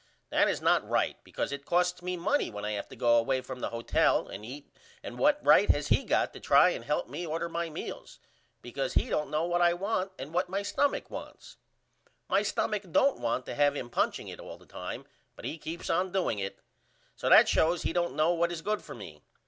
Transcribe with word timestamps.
That 0.31 0.49
is 0.49 0.63
not 0.63 0.83
right 0.89 1.17
because 1.23 1.51
it 1.51 1.63
costs 1.63 2.01
me 2.01 2.17
money 2.17 2.49
when 2.49 2.65
I 2.65 2.71
have 2.71 2.87
to 2.87 2.95
go 2.95 3.19
away 3.19 3.39
from 3.41 3.59
the 3.59 3.69
hotel 3.69 4.27
and 4.27 4.43
eat 4.43 4.75
and 5.03 5.19
what 5.19 5.39
right 5.45 5.69
has 5.69 5.89
he 5.89 6.03
got 6.03 6.33
to 6.33 6.39
try 6.39 6.71
and 6.71 6.83
help 6.83 7.07
me 7.07 7.23
order 7.23 7.47
my 7.47 7.69
meals? 7.69 8.17
Because 8.63 8.95
he 8.95 9.11
don't 9.11 9.29
know 9.29 9.45
what 9.45 9.61
I 9.61 9.75
want 9.75 10.11
and 10.17 10.33
what 10.33 10.49
my 10.49 10.63
stumach 10.63 11.11
wants. 11.11 11.57
My 12.27 12.41
stumach 12.41 12.91
don't 12.91 13.19
want 13.19 13.45
to 13.45 13.53
have 13.53 13.75
him 13.75 13.91
punching 13.91 14.27
it 14.27 14.39
all 14.39 14.57
the 14.57 14.65
time 14.65 15.05
but 15.35 15.45
he 15.45 15.59
keeps 15.59 15.87
on 15.87 16.11
doing 16.11 16.39
it. 16.39 16.57
So 17.15 17.29
that 17.29 17.47
shows 17.47 17.83
he 17.83 17.93
don't 17.93 18.15
know 18.15 18.33
what 18.33 18.51
is 18.51 18.63
good 18.63 18.81
for 18.81 18.95
me. 18.95 19.21